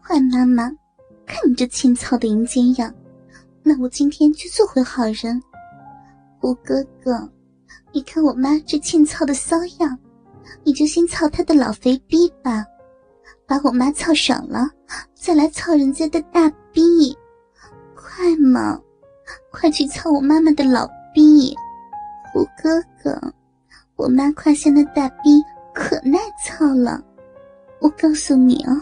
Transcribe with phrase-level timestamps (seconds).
[0.00, 0.70] 坏妈妈，
[1.26, 2.92] 看你这欠操的淫奸样，
[3.62, 5.42] 那我今天就做回好人。
[6.40, 7.28] 胡哥哥，
[7.92, 9.98] 你看我妈这欠操的骚样，
[10.64, 12.64] 你就先操她的老肥逼吧，
[13.46, 14.70] 把我妈操爽了，
[15.14, 17.16] 再来操人家的大逼，
[17.94, 18.80] 快嘛，
[19.50, 21.54] 快去操我妈妈的老逼。
[22.32, 23.32] 胡哥哥，
[23.96, 25.42] 我妈胯下的大逼
[25.74, 27.02] 可耐操了，
[27.80, 28.80] 我告诉你哦，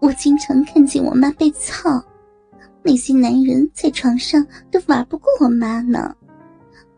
[0.00, 2.02] 我经常看见我妈被操，
[2.82, 6.14] 那些男人在床上都玩不过我妈呢。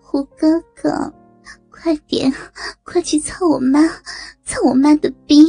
[0.00, 1.12] 胡哥哥，
[1.70, 2.32] 快点，
[2.82, 3.86] 快去操我妈，
[4.44, 5.46] 操我妈的逼，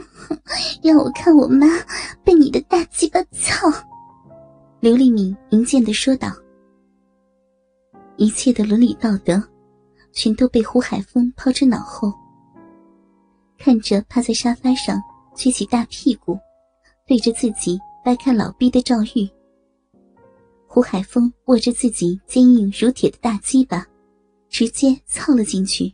[0.82, 1.66] 让我看我妈
[2.22, 3.68] 被你的大鸡巴操。
[4.78, 6.30] 刘丽敏淫贱的说道
[8.16, 9.42] ：“一切的伦理道德，
[10.12, 12.12] 全都被胡海峰抛之脑后。”
[13.58, 15.02] 看着趴在沙发上
[15.34, 16.38] 撅起大屁股，
[17.10, 19.28] 对着自己掰开老逼的赵玉。
[20.68, 23.84] 胡海峰握着自己坚硬如铁的大鸡巴，
[24.48, 25.92] 直接操了进去。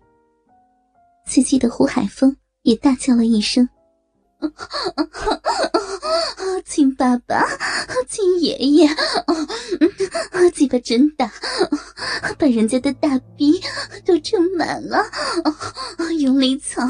[1.25, 3.67] 刺激的胡海峰也大叫了一声
[6.65, 7.45] ：“亲爸爸，
[8.09, 8.89] 亲爷爷，
[10.53, 11.31] 鸡巴真大，
[12.39, 13.63] 把人家的大逼
[14.05, 15.05] 都撑满了，
[16.19, 16.83] 用力操，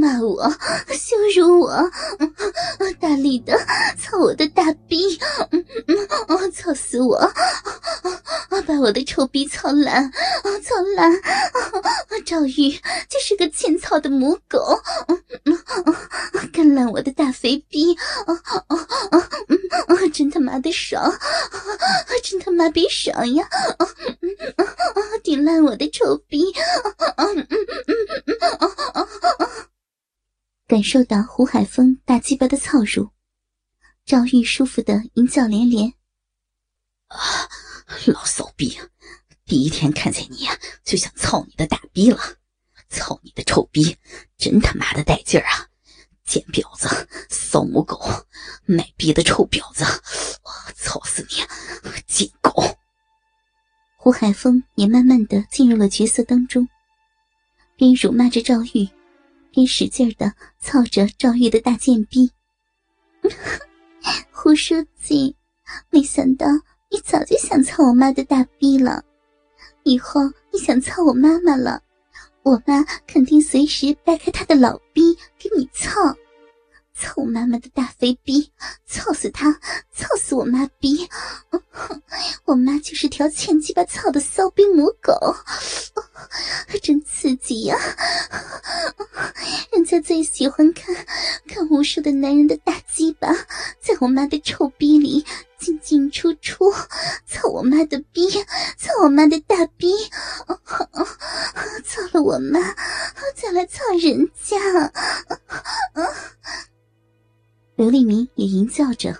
[0.00, 0.48] 骂我，
[0.88, 1.90] 羞辱我，
[2.98, 3.58] 大力的
[3.98, 5.18] 操我的大逼，
[6.54, 7.18] 操死我，
[8.66, 10.10] 把我的臭逼操烂，
[10.62, 11.12] 操烂，
[12.24, 12.70] 赵玉
[13.08, 14.80] 就是个欠操的母狗，
[16.52, 17.94] 干烂我的大肥逼。
[18.26, 18.64] 啊啊
[19.08, 19.28] 啊！
[20.12, 21.10] 真他妈的爽！
[22.22, 23.48] 真他妈逼爽呀！
[23.78, 23.86] 啊
[24.56, 25.00] 啊啊！
[25.22, 26.52] 顶烂我的臭逼！
[26.52, 29.00] 啊啊嗯嗯啊啊
[29.38, 29.48] 啊！
[30.66, 33.10] 感受到胡海峰大鸡巴的操入，
[34.04, 35.94] 赵玉舒服的淫叫连连。
[37.08, 37.18] 啊，
[38.06, 38.78] 老骚逼！
[39.46, 40.46] 第一天看见你
[40.84, 42.18] 就想操你的大逼了，
[42.92, 43.96] 操你的臭逼，
[44.36, 45.66] 真他妈的带劲儿啊！
[46.24, 47.98] 贱婊子，骚母狗，
[48.64, 49.82] 卖逼的臭婊子！
[50.44, 51.36] 我操死你，
[52.06, 52.52] 贱狗！
[53.96, 56.68] 胡海峰也慢慢的进入了角色当中，
[57.76, 58.88] 边辱骂着赵玉，
[59.50, 62.30] 边使劲的操着赵玉的大贱逼。
[64.30, 65.34] 胡书记，
[65.90, 66.46] 没想到
[66.90, 69.02] 你早就想操我妈的大逼了，
[69.84, 70.20] 以后
[70.52, 71.82] 你想操我妈妈了。
[72.42, 75.90] 我妈肯定随时掰开她的老逼给你操，
[76.94, 78.50] 操我妈妈的大肥逼，
[78.86, 79.52] 操死她，
[79.92, 81.08] 操死我妈逼！
[82.44, 85.14] 我妈就是条欠鸡巴操的骚逼母狗，
[86.82, 87.78] 真刺激呀！
[89.72, 90.94] 人家最喜欢看
[91.46, 93.32] 看无数的男人的大鸡巴
[93.80, 95.24] 在我妈的臭逼里
[95.58, 96.70] 进进出出，
[97.26, 98.28] 操我妈的逼，
[98.76, 99.92] 操我妈的大逼！
[102.12, 102.60] 了我妈，
[103.34, 104.56] 再来操人家！
[107.76, 109.16] 刘立明也淫叫着，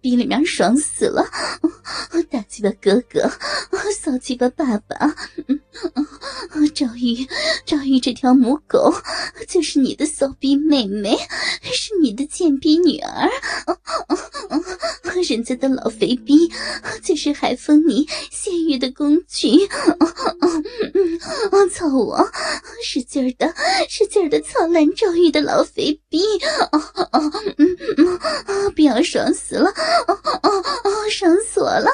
[0.00, 1.26] 逼里面爽死了！
[2.30, 3.30] 大鸡巴哥哥，
[3.94, 5.14] 骚鸡巴爸爸，
[6.74, 7.26] 赵玉，
[7.64, 8.94] 赵玉这条母狗
[9.48, 11.16] 就是你的骚逼妹妹，
[11.62, 13.28] 是你的贱逼女儿。
[15.20, 16.50] 人家的老肥逼
[17.02, 19.68] 就是海风你泄欲的工具。
[21.70, 22.28] 操我，
[22.84, 23.54] 使劲的，
[23.88, 26.20] 使劲的操烂赵玉的老肥逼！
[28.74, 29.72] 不要爽死了！
[31.10, 31.90] 爽死我了！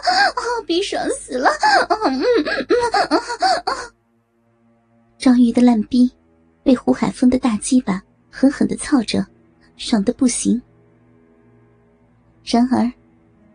[0.66, 1.50] 逼爽死了！
[5.18, 6.10] 赵玉的烂逼
[6.62, 9.24] 被胡海峰的大鸡巴狠狠的操着，
[9.76, 10.60] 爽的不行。
[12.44, 12.90] 然而，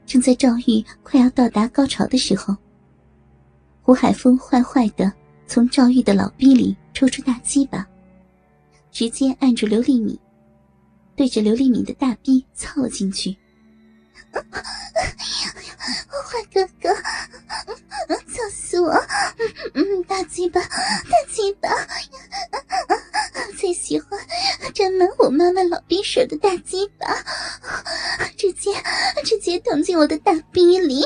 [0.06, 2.56] 正在赵玉快要到达高潮的时候，
[3.82, 5.12] 胡海峰坏坏的
[5.48, 7.88] 从赵玉的老逼里抽出大鸡巴，
[8.92, 10.20] 直接按住刘丽敏，
[11.16, 13.36] 对着刘丽敏的大逼操了进去。
[14.32, 14.42] 坏
[16.52, 16.94] 哥哥，
[18.28, 18.92] 操死我！
[20.08, 21.70] 大鸡巴，大鸡巴，
[23.64, 24.20] 最喜欢
[24.76, 27.08] 沾满我妈妈老逼水的大鸡巴，
[28.38, 28.74] 直接
[29.24, 31.06] 直接捅进我的大逼里。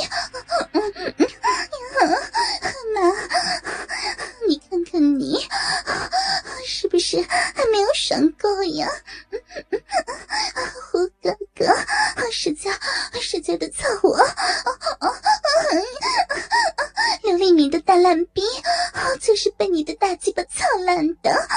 [2.95, 3.13] 妈，
[4.47, 5.37] 你看看你，
[6.65, 8.87] 是不是还没有爽够呀？
[10.89, 11.71] 胡哥哥，
[12.31, 12.73] 使劲
[13.21, 14.17] 使劲的操我！
[17.21, 18.41] 刘立明的大烂逼，
[19.21, 21.47] 就是被你的大鸡巴操烂的！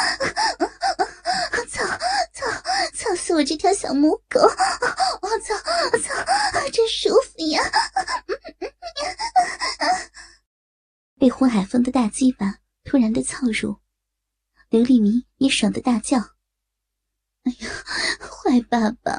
[3.16, 4.40] 操我这条小母狗，
[5.22, 5.54] 我操
[5.92, 6.14] 我操，
[6.72, 7.62] 真舒服呀！
[11.18, 13.76] 被胡海峰的大鸡巴突然的操入，
[14.70, 16.18] 刘立明也爽的大叫
[17.44, 17.68] ：“哎呀，
[18.20, 19.18] 坏爸爸，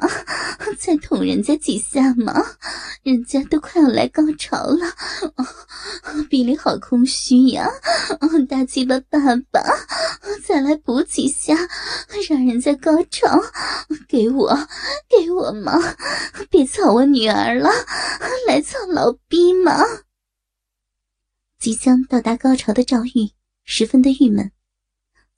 [0.78, 2.34] 再捅人家几下嘛！
[3.02, 4.86] 人家都快要来高潮了，
[6.30, 7.68] 鼻里好空虚呀！
[8.48, 9.18] 大鸡巴爸
[9.50, 9.62] 爸，
[10.44, 11.54] 再来补几下，
[12.28, 13.40] 让人家高潮！
[14.08, 14.56] 给我，
[15.08, 15.72] 给我嘛！
[16.50, 17.70] 别操我女儿了，
[18.46, 19.82] 来操老逼嘛！”
[21.58, 23.30] 即将到达高潮的赵玉
[23.64, 24.50] 十分的郁闷，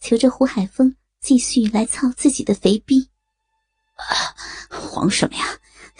[0.00, 3.08] 求着胡海峰继续来操自己的肥逼。
[3.94, 4.34] 啊，
[4.70, 5.44] 慌什么呀，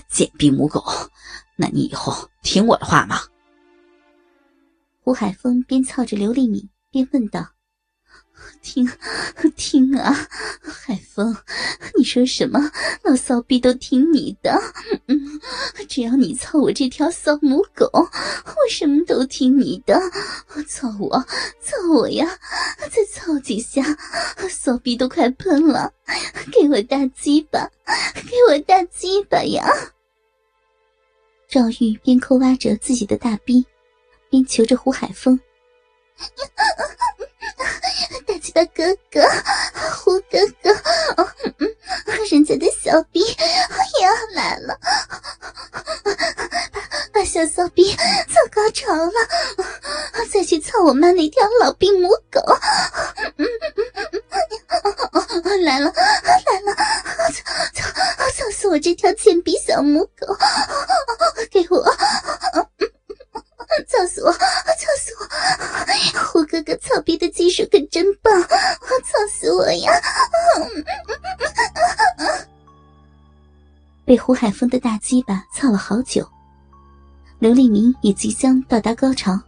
[0.08, 0.82] 贱逼母狗！
[1.56, 3.20] 那你以后听我的话吗？
[5.02, 7.46] 胡海峰边操着刘丽敏边问道。
[8.62, 8.91] 听，
[9.56, 10.12] 听啊，
[10.85, 11.37] 海峰，
[11.96, 12.58] 你说什么，
[13.05, 14.58] 老骚逼都听你的。
[15.06, 15.13] 嗯，
[15.88, 20.00] 只要你操我这条骚母狗，我什么都听你的。
[20.67, 21.19] 操我，
[21.61, 22.26] 操我呀！
[22.79, 23.82] 再操几下，
[24.49, 25.93] 骚逼都快喷了。
[26.52, 27.70] 给我大鸡巴，
[28.14, 29.64] 给我大鸡巴呀！
[31.49, 33.64] 赵玉边抠挖着自己的大逼，
[34.31, 35.38] 边求着胡海峰。
[38.26, 39.20] 大鸡巴哥哥，
[39.96, 40.70] 胡哥哥，
[41.58, 41.74] 嗯，
[42.31, 44.78] 人家的小逼也要来了，
[47.12, 49.12] 把把小骚逼操高潮了，
[50.31, 52.40] 再去操我妈那条老逼母狗，
[53.38, 53.46] 嗯
[55.44, 56.75] 嗯，来了来了，
[57.32, 57.88] 操操
[58.37, 60.37] 操死我这条贱逼小母狗，
[61.50, 61.82] 给我。
[63.88, 64.32] 操死我！
[64.32, 64.38] 操
[64.99, 65.26] 死我！
[66.32, 68.32] 胡哥哥操逼的技术可真棒！
[68.41, 69.93] 我操死我呀！
[74.05, 76.29] 被胡海峰的大鸡巴操了好久，
[77.38, 79.41] 刘立明也即将到达高潮。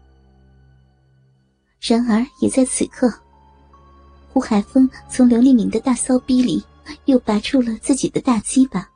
[1.81, 3.13] 然而，也在此刻，
[4.33, 6.65] 胡海峰从刘立明的大骚逼里
[7.05, 8.89] 又拔出了自己的大鸡巴，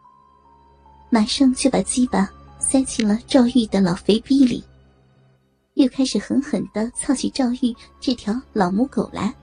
[1.10, 2.28] 马上就把鸡巴
[2.58, 4.64] 塞进了赵玉的老肥逼里。
[5.80, 9.34] 又开始狠狠的操起赵玉这条老母狗来，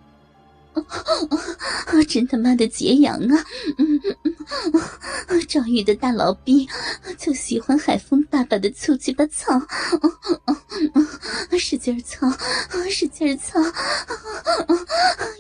[2.08, 3.44] 真他妈的解痒啊！
[5.48, 6.68] 赵玉的大老逼
[7.18, 9.62] 就喜欢海风爸爸的粗鸡巴操，
[11.58, 12.28] 使劲操，
[12.90, 13.60] 使劲操，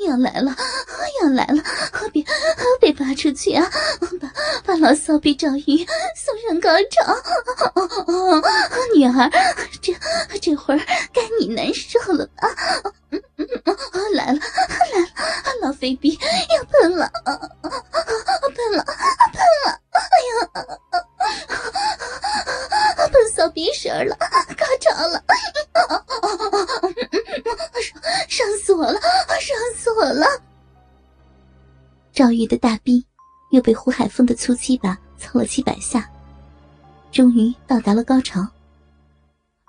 [0.07, 0.55] 要来了，
[1.21, 1.63] 要来了！
[2.11, 2.23] 别
[2.79, 3.69] 别拔出去啊！
[4.19, 4.31] 把
[4.65, 5.85] 把老骚逼赵玉
[6.15, 7.15] 送上高潮，
[8.95, 9.29] 女儿，
[9.81, 9.93] 这
[10.39, 10.79] 这会儿
[11.13, 12.47] 该你难受了吧？
[14.13, 15.07] 来了来了，
[15.61, 16.17] 老肥逼
[16.55, 17.11] 要喷了，
[17.63, 19.79] 喷了喷了！
[19.97, 20.67] 哎呀，
[23.11, 24.15] 喷骚逼神了，
[24.57, 25.23] 高潮了！
[28.29, 28.99] 伤伤死我了，
[29.39, 30.25] 伤死我了！
[32.13, 33.05] 赵玉的大逼
[33.51, 36.09] 又被胡海峰的粗鸡巴操了几百下，
[37.11, 38.45] 终于到达了高潮。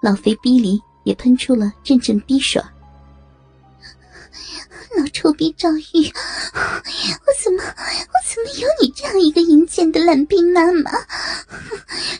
[0.03, 2.63] 老肥逼里也喷出了阵阵逼水。
[4.97, 10.92] 老臭逼赵玉，我怎么我怎么有你这样一个淫贱的烂逼妈妈？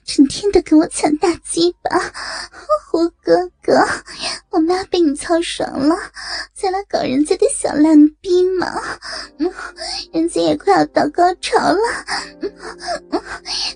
[0.05, 1.97] 整天的跟我抢大鸡巴，
[2.91, 3.87] 胡哥哥，
[4.51, 5.97] 我妈被你操爽了，
[6.55, 8.67] 再来搞人家的小烂逼嘛？
[10.13, 11.79] 人家也快要到高潮了，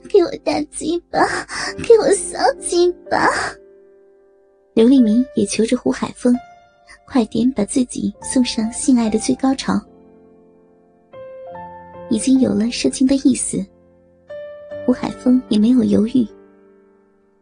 [0.09, 1.21] 给我大鸡巴，
[1.87, 3.31] 给我小鸡巴！
[4.75, 6.35] 刘立明也求着胡海峰。
[7.07, 9.79] 快点把自己送上性爱的最高潮！
[12.13, 13.65] 已经有了射精的意思，
[14.87, 16.27] 吴海峰也没有犹豫，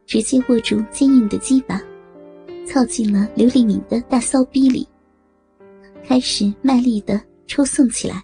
[0.06, 1.82] 直接握住坚硬的鸡巴，
[2.64, 4.86] 操进了刘立敏的大骚逼里，
[6.04, 8.22] 开始卖力的抽送起来。